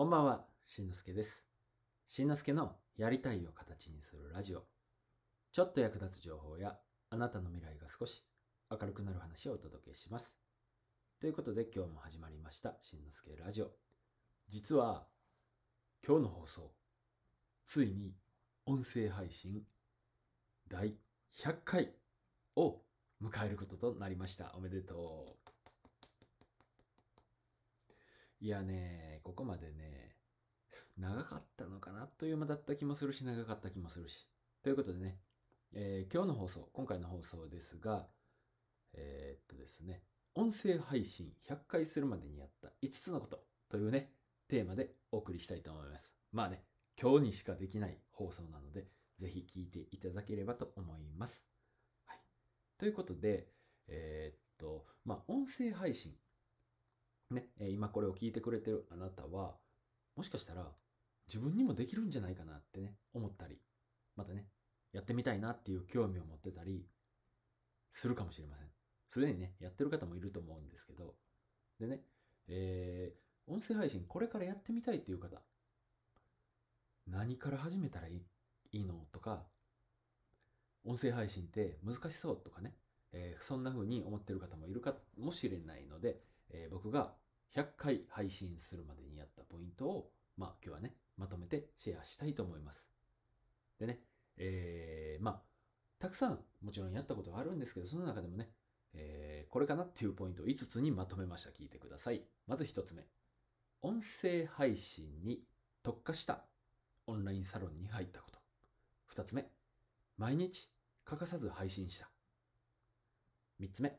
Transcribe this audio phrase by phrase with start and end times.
[0.00, 1.44] こんばんは、しんのすけです。
[2.08, 4.62] しんのすけのやりたいを形にするラジオ。
[5.52, 6.74] ちょっと役立つ情報や
[7.10, 8.24] あなたの未来が少し
[8.70, 10.38] 明るくなる話をお届けします。
[11.20, 13.72] ということで今日も始まりました、しんのすけラジオ。
[14.48, 15.06] 実は
[16.02, 16.72] 今日の放送、
[17.66, 18.14] ついに
[18.64, 19.60] 音声配信
[20.70, 20.94] 第
[21.36, 21.92] 100回
[22.56, 22.80] を
[23.22, 24.54] 迎えることとなりました。
[24.54, 25.49] おめでとう。
[28.42, 30.16] いやね、ここまでね、
[30.96, 34.30] 長かったのかなという間だった気もするし、長かった気もするし。
[34.62, 35.18] ということでね、
[35.74, 38.08] えー今日の放送、今回の放送ですが、
[38.94, 40.02] えーっとですね、
[40.34, 44.14] 音声配信100回するまでにやった5つのことというね、
[44.48, 46.16] テーマでお送りしたいと思います。
[46.32, 46.64] まあね、
[46.98, 48.86] 今日にしかできない放送なので、
[49.18, 51.46] ぜひ聞いていただければと思います。
[52.06, 52.18] はい。
[52.78, 53.48] ということで、
[53.86, 56.14] えーっと、まあ、音声配信。
[57.30, 59.56] ね、今これを聞いてくれてるあなたは、
[60.16, 60.66] もしかしたら
[61.28, 63.58] 自分にもできるんじゃないかなってね、思ったり、
[64.16, 64.46] またね、
[64.92, 66.86] やってみたいなっていう興味を持ってたり
[67.92, 68.68] するかもしれません。
[69.08, 71.14] すでにね、やってる方もいると思うんですけど、
[71.78, 72.02] でね、
[72.48, 75.42] えー音声配信これからやってみたいっていう方、
[77.06, 78.22] 何から始めたらいい
[78.72, 79.44] いいのとか、
[80.84, 82.74] 音声配信って難しそうとかね、
[83.12, 87.14] えーそんな風に思ってる方もいるかもしれないので、えー僕が
[87.54, 92.88] 100回配信するまでにやったポイントを、まあ今日はね、まとめてシェアしたいと思います。
[93.78, 94.00] でね、
[94.36, 95.42] えーまあ、
[95.98, 98.50] たくさんもちろんやったことがあるんですけど、その中でもね、
[98.94, 101.50] えーこれかなっていうポイントを5つにまとめました。
[101.50, 102.22] 聞いてください。
[102.46, 103.02] まず1つ目。
[103.82, 105.42] 音声配信に
[105.82, 106.44] 特化した
[107.06, 108.38] オンラインサロンに入ったこと。
[109.12, 109.50] 2つ目。
[110.16, 110.70] 毎日
[111.04, 112.10] 欠かさず配信した。
[113.60, 113.98] 3つ目。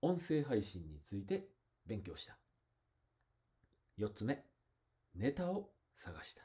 [0.00, 1.48] 音声配信について
[1.86, 2.41] 勉強した。
[3.98, 4.44] 4つ目。
[5.14, 6.42] ネタを探した。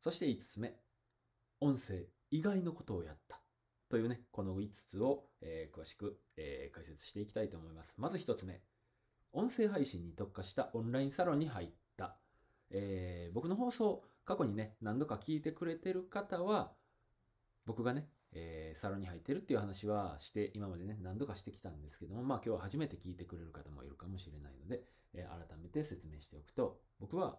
[0.00, 0.74] そして5つ目。
[1.60, 3.40] 音声以外のことをやった。
[3.90, 7.94] というね、この5つを、えー詳しく、えー解説していきたいと思います。
[7.98, 8.62] まず1つ目。
[9.32, 12.18] 音声配信に特化したオンラインサロンに入った。
[12.70, 16.72] えー僕の放送、過去にね、何度か聞いてくれてる方は、
[17.66, 24.82] 僕がね、えーサロンに入ってるっていう話はして、今までね、何度かしてきたんですけども、まあ今日は初めて聞いてくれる方もいるかもしれないので、
[25.14, 27.38] えー改めて説明しておくと、僕は、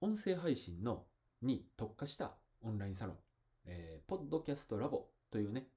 [0.00, 1.06] 音声配信の
[1.42, 3.16] に特化したオンラインサロン、
[3.66, 5.68] えー、ポッドキャストラボというね、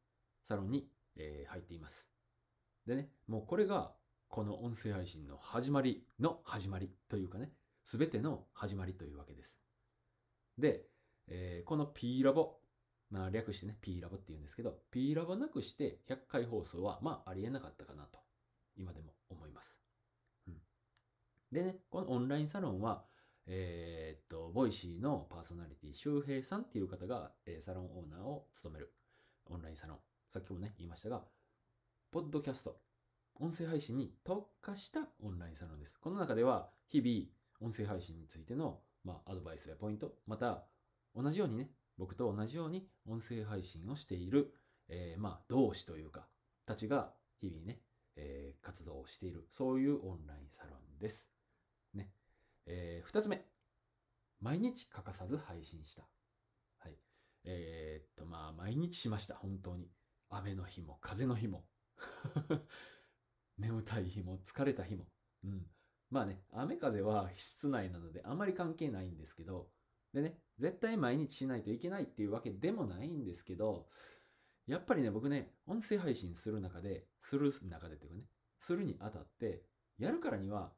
[0.44, 2.10] サロンに、えー入っています。
[2.86, 3.94] でね、もうこれが、
[4.28, 7.52] この音声配信の始まりの始まりというかね、
[7.84, 9.62] すべての始まりというわけです。
[10.58, 10.86] で、
[11.28, 12.59] えーこの P ラボ、
[13.10, 18.20] まあ、略してね、P ラボって言うんですけど、P ラボなくして100回放送は、まあ、ありえなかったかなと、
[18.78, 19.82] 今でも思います。
[20.48, 20.56] うん。
[21.52, 23.04] でね、このオンラインサロンは、
[23.48, 28.94] えーっと、ボイシーのパーソナリティ、周平さんっていう方が、えーサロンオーナーを務める
[29.48, 29.98] オンラインサロン。
[30.30, 31.24] さっきもね、言いましたが、
[32.12, 32.80] ポッドキャスト、
[33.40, 36.00] 音声配信に特化したオンラインサロンです。
[36.00, 40.66] この中では、日々、音声配信についての、まあ、アドバイスやポイント、また、
[41.16, 44.54] 同じようにね、僕と同じように音声配信をしている、
[44.88, 46.28] えーまあ、同志というか、
[46.66, 47.82] たちが日々ね、
[48.16, 51.30] えー活動をしている、そういうオンラインサロンです。
[51.94, 52.10] ね。
[52.66, 53.46] えー二つ目。
[54.40, 56.08] 毎日欠かさず配信した。
[56.78, 56.98] はい。
[57.44, 59.92] えーっと、まあ、毎日しました、本当に。
[60.30, 61.66] 雨の日も、風の日も。
[63.58, 65.06] 眠たい日も、疲れた日も。
[65.44, 65.68] うん。
[66.10, 69.70] まあね、雨風は室内なのであまり関係ないんですけど、
[70.14, 73.88] でね、絶対毎日しないといけないっていうわけでもないんですけど、
[74.68, 78.24] やっぱりね、僕ね、音声配信する中で、する中でっていうかね、
[78.60, 79.64] するにあたって、
[79.98, 80.72] やるからには、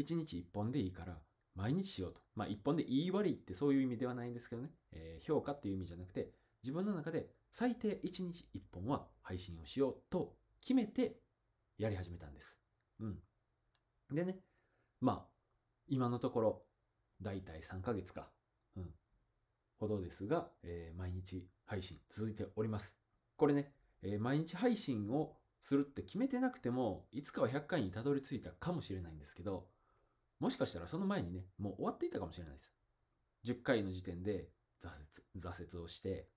[0.00, 1.18] 1日1本でいいから、
[1.54, 2.20] 毎日しようと。
[2.36, 6.30] まあ、1本でいい悪いってそういう意味ではないんですけどね、えー評価っていう意味じゃなくて、
[6.62, 11.20] 自分の中で最低1日1本は配信をしようと決めて
[11.76, 12.58] やり始めたんです。
[13.00, 13.18] うん。
[14.12, 14.38] でね、
[15.00, 15.28] まあ、
[15.88, 16.62] 今のところ、
[17.20, 18.30] だいたい3ヶ月か、
[18.78, 18.90] うん、
[19.78, 22.96] ほどですが、えー毎日配信続いております。
[23.36, 23.72] これね、
[24.02, 29.66] えー毎日配信をするって決めてなくても、いつかは100回にたどり着いたかもしれないんですけど、
[30.40, 32.74] もしかしたらその前にね、もう終わっていたかもしれないです。
[33.44, 34.48] 10回の時点で
[34.80, 36.28] 挫折、挫折をして、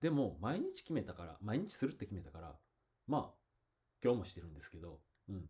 [0.00, 2.56] でも毎日決めたから、毎日するって決めたから、
[3.06, 3.34] まあ、
[4.02, 5.44] 今日もしてるんですけど、うん。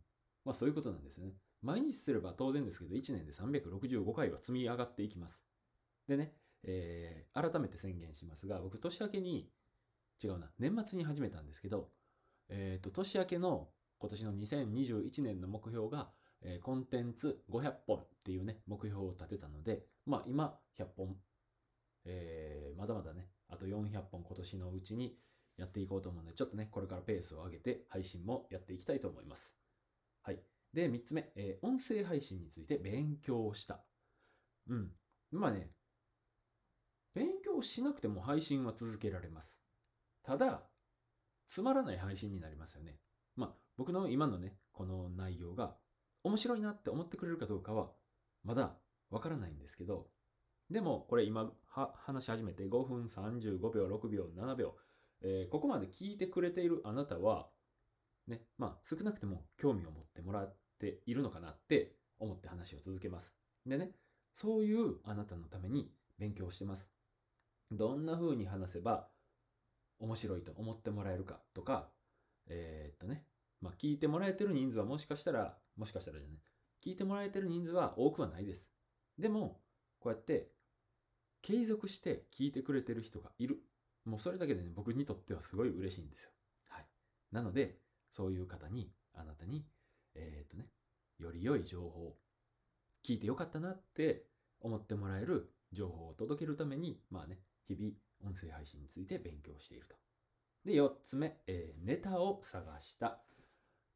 [0.45, 1.33] まあそういうことなんですよね。
[1.63, 5.45] 毎日すれば当然ですけど、1年で365回は積み上がっていきます。
[6.09, 6.33] でね、
[6.65, 9.49] えー改めて宣言しますが、僕年明けに、
[10.23, 11.91] 違うな、年末に始めたんですけど、
[12.49, 13.69] えっ、と、年明けの
[13.99, 16.11] 今年の2021年の目標が、
[16.43, 21.17] えーコンテンツ500本っていうね、目標を立てたので、まあ今100本、
[22.07, 25.17] えーまだまだね、あと400本今年のうちに
[25.59, 29.59] やっていこうと思うので、ちょっとね、これからペースを上げて配信もやっていきたいと思います。
[30.23, 30.41] はい。
[30.73, 33.85] で、3つ目、えー音声配信について勉強した。
[34.69, 34.93] うん。
[35.33, 35.71] まあね、
[37.59, 39.59] 勉強しなくても配信は続けられます。
[40.23, 40.63] ただ、
[41.49, 42.99] つまらない配信になりますよね。
[43.35, 45.75] まあ、僕の今のね、この内容が
[46.23, 47.91] 面白いなって思ってくれるかどうかは、
[48.45, 48.77] まだ
[49.11, 50.07] わからないんですけど、
[50.71, 54.77] でも、これ今話し始めて5分35秒、6秒、7秒、
[55.23, 57.49] えーここまで聞いてくれているあなたは、
[58.29, 63.35] ね、まあ少なくても興味を持ってもらっているのかなって思って話を続けます。
[63.67, 63.91] でね、
[64.35, 66.98] そういうあなたのために勉強してます。
[67.71, 69.09] どんな風に話せば
[69.99, 71.89] 面白いと思ってもらえるかとか、
[72.47, 73.25] えーっとね、
[73.61, 76.39] まあ聞いてもらえてる人数はもしかしたら、もしかしたらじゃない、
[76.85, 78.73] 聞いてもらえてる人数は多くはないです。
[79.19, 79.61] でも、
[80.01, 80.53] こうやって
[81.43, 83.59] 継続して聞いてくれてる人がいる。
[84.05, 86.31] もうそれだけでね、僕にとってはすごい嬉しいんですよ。
[86.69, 86.87] はい。
[87.33, 87.79] なので、
[88.11, 89.67] そういう方に、あなたに、
[90.15, 90.69] えーっとね、
[91.19, 92.17] より良い情報、
[93.05, 94.27] 聞いてよかったなって
[94.61, 97.39] 思ってもらえる情報を届けるために、まあね、
[97.69, 97.93] 日々
[98.25, 99.97] 音声配信について勉強していると。
[100.65, 103.23] で、4つ目、えーネタを探した。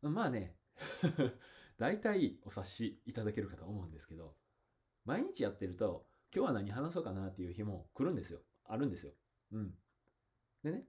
[0.02, 0.56] まあね、
[1.78, 4.36] 大体お察しいただけるかと思うんですけど、
[5.04, 8.40] 毎日やってると、今日は何話そうかなっていう日も来るんですよ。
[8.64, 9.12] あるんですよ。
[9.52, 9.74] うん。
[10.62, 10.86] でね、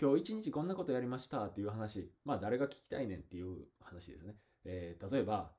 [0.00, 4.36] 今日一日こんなことやりましたっていう話、まあ誰が聞きたいねんっていう話ですね。
[4.64, 5.54] えー例えば、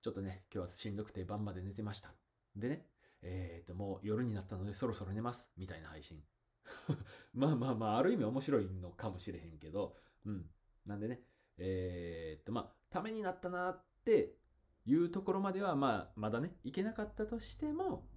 [0.00, 2.14] ちょっとね、今日はしんどくて晩まで寝てました。
[2.56, 2.86] でね、
[3.22, 5.52] えっと、もう夜になったのでそろそろ寝ます。
[5.56, 6.22] みたいな配信。
[7.32, 10.50] まあまあまあ、ある意味面白いのかもしれへんけど、うん。
[10.86, 11.22] なんでね、
[11.58, 14.36] えっと、まあ、ためになったなって
[14.84, 18.08] いうところまでは、まあ、まだね、いけなかったとしても、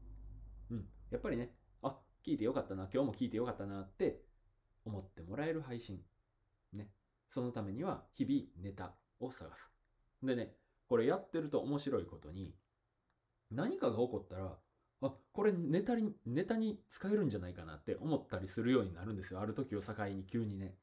[0.70, 0.90] うん。
[1.12, 4.26] やっぱりね、あ、聞いてよかったな、今日も聞いてよかったなって
[4.84, 6.04] 思ってもらえる配信。
[6.74, 6.92] ね。
[7.28, 9.74] そのためには、日々ネタを探す。
[10.24, 10.56] でね、
[10.88, 12.56] これやってると面白いことに、
[13.52, 14.58] 何かが起こったら、
[15.08, 19.42] あ、これネタに、ネタに使えるんじゃないかなって思ったりするようになるんですよ。
[19.42, 20.78] ある時を境に急にね。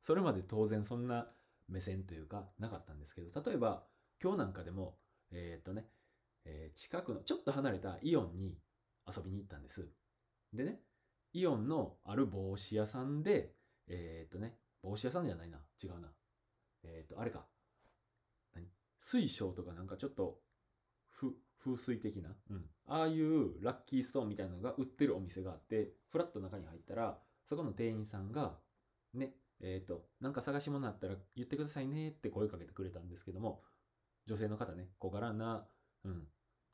[0.00, 1.28] それまで当然そんな
[1.68, 3.84] 目線というかなかったんですけど、例えば
[4.22, 4.98] 今日なんかでも、
[5.30, 5.88] えーっとね、
[6.44, 8.58] えー近くのちょっと離れたイオンに
[9.06, 9.88] 遊びに行ったんです。
[10.52, 10.80] でね、
[11.32, 13.54] イオンのある帽子屋さんで、
[13.88, 15.58] えーっとね、帽子屋さんじゃないな。
[15.82, 16.08] 違うな。
[16.84, 17.46] えっと、あれか。
[18.54, 18.68] 何？
[19.00, 20.40] 水晶とかなんかちょっと、
[21.66, 22.64] 風水的な、うん。
[22.86, 28.56] ああいうラッキーストーンみたいなのが売ってるお店があって、フラッと中に入ったら、そこの店員さんが、
[29.14, 33.62] ね、えっ、と、なんか探し物あったら言ってくださいねって声かけてくれたんですけども、
[34.26, 35.66] 女性の方ね、小柄な、
[36.04, 36.22] うん、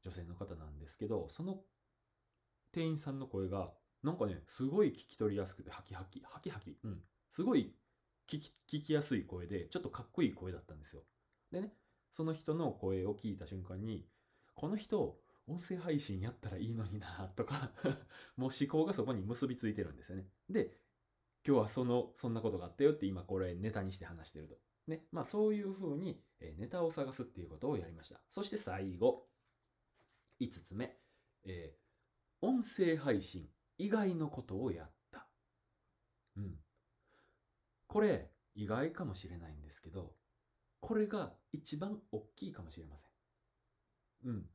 [0.03, 1.61] 女性の方なんですけど、その
[2.73, 3.71] 店員さんの声が、
[4.03, 7.01] なんかね、すごい聞き取りやすくて、ハキハキ、ハキハキ、うん、
[7.31, 7.75] すごい
[8.29, 11.03] 聞き聞きやすい声で、ちょっとかっこいい声だったんですよ。
[11.51, 11.73] でね、
[12.11, 14.07] その人の声を聞いた瞬間に、
[14.63, 15.19] この人、
[15.49, 17.73] 音声配信やったらいいのにな とか、
[18.37, 20.31] もう思考がそこに結びついてるんですよね。
[20.49, 20.79] で、
[21.45, 24.57] 今日はその、そんなことがあったよって今これネタにして話してると。
[24.87, 25.09] ね。
[25.11, 26.25] まあそういう風に
[26.59, 28.23] ネタを探すっていうことをやりました。
[28.29, 29.29] そして最後、
[30.39, 30.97] 5つ目、
[31.43, 31.83] えー
[32.45, 35.29] 音声配信以外のことをやった。
[36.37, 36.59] うん。
[37.87, 40.17] これ、意外かもしれないんですけど、
[40.81, 43.13] これが一番大きいかもしれません。
[44.25, 44.47] うん。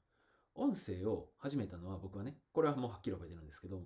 [0.55, 3.81] 音声を始めたのは僕はね、これはもうはっきり覚えてるんですけど、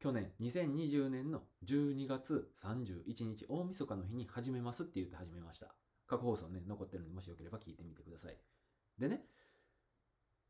[0.00, 5.74] 去年、2020年の12月31日、大晦日の日に始めますって言って始めました。
[6.06, 8.36] 過去放送ね、残ってるんで、もしよければ聞いてみてください。
[8.98, 9.22] でね、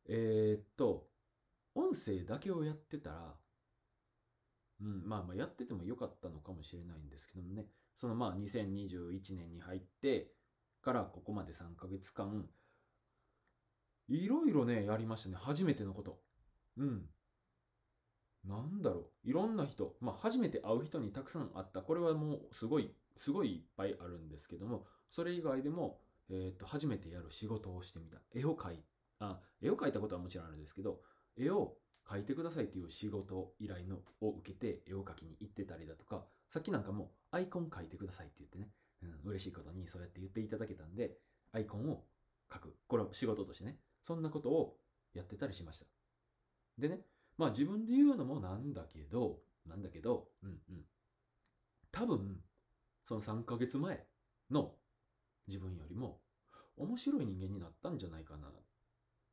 [0.08, 1.08] えーっと、
[1.74, 3.34] 音声だけをやってたら、
[4.80, 10.32] うん、まあまあやっててもよかったのかもしれないんですけどもね、そのまあ2021年に入って
[10.80, 12.48] からここまで3ヶ月間、
[14.10, 15.36] いろいろね、やりましたね。
[15.38, 16.18] 初めてのこと。
[16.76, 17.02] うん。
[18.44, 19.28] なんだろう。
[19.28, 19.94] いろんな人。
[20.00, 21.80] まあ、初めて会う人にたくさん会った。
[21.82, 28.18] これはもうすごい、すごいいっぱいあるんですけども、それ以外でも、えっ、と、初めてやる仕事をしてみた。
[28.34, 28.78] 絵を描い、
[29.20, 31.00] あ、絵を描いたことはもちろんあるんですけど、
[31.36, 31.76] 絵を
[32.06, 38.70] 描いてくださいっていう仕事依頼のを受けて絵を描きに行ってたりだとか、さっきなんかもアイコン描いてくださいって言ってね、
[39.02, 41.12] うん、嬉しいことにそうやって言っていただけたんで、
[41.52, 42.04] アイコンを
[42.50, 42.76] 描く。
[42.88, 44.76] これは仕事としてね、そんなことを
[45.14, 45.86] やってたりしました。
[46.78, 47.00] でね、
[47.36, 50.84] まあ自分で言うのもなんだけど、なんだけど、うんうん。
[51.92, 52.40] 多分、
[53.04, 54.06] その3ヶ月前
[54.50, 54.74] の
[55.48, 56.20] 自分よりも
[56.76, 58.52] 面白い人間になったんじゃないかなっ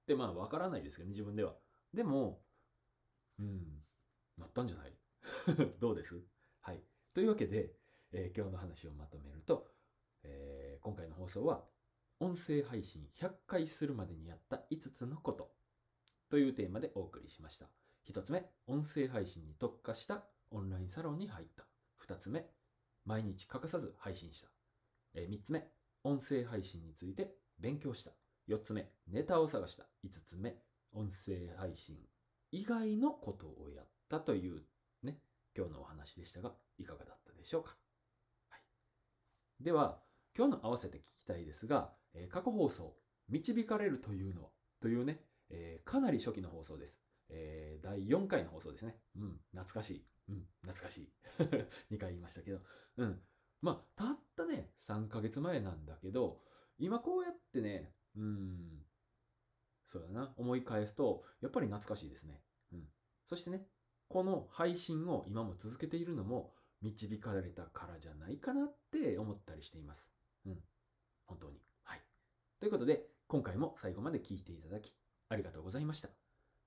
[0.07, 1.55] てまあわからないですけどね、自分では。
[1.93, 2.41] でも、
[3.39, 3.83] うん、
[4.37, 4.93] なったんじゃない？
[5.79, 6.19] どうです？
[6.61, 6.83] はい。
[7.13, 7.73] というわけで、
[8.11, 9.67] えー今日の話をまとめると、
[10.23, 11.63] えー今回の放送は、
[12.19, 15.51] 音声配信100回するまでにやった5つのこと
[16.29, 17.67] というテーマでお送りしました。
[18.11, 21.65] 1つ目、音声配信に特化したオンラインサロンに入った。
[22.07, 22.45] 2つ目、
[23.05, 24.49] 毎日欠かさず配信した。
[25.13, 25.67] え3つ目、
[26.03, 28.11] 音声配信について勉強した。
[28.47, 29.83] 4つ目、ネタを探した。
[30.03, 30.55] 5つ目、
[30.93, 31.97] 音声配信
[32.51, 34.63] 以外のことをやったという
[35.03, 35.19] ね、
[35.55, 37.75] 今日のお話でしたが、いかがだったでしょうか。
[38.49, 40.01] はい、では、
[40.35, 42.95] 今日の合わせて聞きたいですが、え過去放送、
[43.29, 44.49] 導かれるというのは、
[44.81, 47.01] というね、えかなり初期の放送です。
[47.29, 48.95] え第4回の放送ですね。
[49.15, 50.05] うん、懐かしい。
[50.29, 51.13] うん、懐かしい。
[51.93, 52.59] 2回言いましたけど。
[52.97, 53.21] うん。
[53.61, 56.41] まあ、たったね、3ヶ月前なんだけど、
[56.77, 58.85] 今こうやってね、うん、
[59.85, 62.43] そうだな、思い返すと、やっぱり懐かしいですね。
[62.73, 62.87] うん。
[63.25, 63.67] そしてね、
[64.09, 70.13] この配信を今も続けているのも、導かれたからじゃないかなって思ったりしています。
[70.45, 70.63] うん。
[71.25, 71.59] 本当に。
[72.59, 74.91] ということで、今回も最後まで聞いていただき、
[75.29, 76.09] ありがとうございました。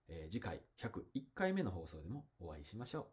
[0.08, 3.08] えー次回101回目の放送でもお会いしましょ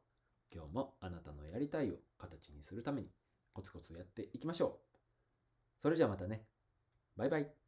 [0.51, 0.55] う。
[0.55, 3.09] 今日もあなたのやりたいを形にするために
[3.53, 4.97] コツコツやっていきましょう。
[5.79, 6.45] それじゃあまたね。
[7.15, 7.66] バイバイ。